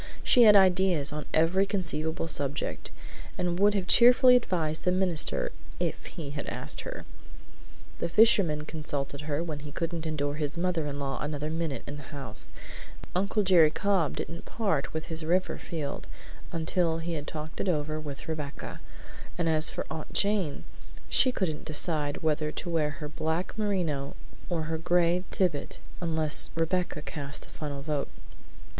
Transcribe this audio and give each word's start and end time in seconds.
She 0.23 0.45
had 0.45 0.55
ideas 0.55 1.13
on 1.13 1.27
every 1.31 1.67
conceivable 1.67 2.27
subject, 2.27 2.89
and 3.37 3.59
would 3.59 3.75
have 3.75 3.85
cheerfully 3.85 4.35
advised 4.35 4.83
the 4.83 4.91
minister 4.91 5.51
if 5.79 6.03
he 6.07 6.31
had 6.31 6.47
asked 6.47 6.81
her. 6.81 7.05
The 7.99 8.09
fishman 8.09 8.65
consulted 8.65 9.21
her 9.21 9.43
when 9.43 9.59
he 9.59 9.71
couldn't 9.71 10.07
endure 10.07 10.33
his 10.33 10.57
mother 10.57 10.87
in 10.87 10.97
law 10.99 11.19
another 11.21 11.51
minute 11.51 11.83
in 11.85 11.97
the 11.97 12.09
house; 12.17 12.51
Uncle 13.13 13.43
Jerry 13.43 13.69
Cobb 13.69 14.17
didn't 14.17 14.45
part 14.45 14.91
with 14.91 15.05
his 15.05 15.23
river 15.23 15.59
field 15.59 16.07
until 16.51 16.97
he 16.97 17.13
had 17.13 17.27
talked 17.27 17.61
it 17.61 17.69
over 17.69 17.99
with 17.99 18.27
Rebecca; 18.27 18.81
and 19.37 19.47
as 19.47 19.69
for 19.69 19.85
Aunt 19.91 20.13
Jane, 20.13 20.63
she 21.09 21.31
couldn't 21.31 21.63
decide 21.63 22.23
whether 22.23 22.51
to 22.51 22.71
wear 22.71 22.89
her 22.89 23.07
black 23.07 23.55
merino 23.55 24.15
or 24.49 24.63
her 24.63 24.79
gray 24.79 25.23
thibet 25.29 25.77
unless 25.99 26.49
Rebecca 26.55 27.03
cast 27.03 27.43
the 27.43 27.49
final 27.49 27.83
vote. 27.83 28.09